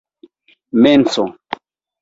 menso 0.81 1.25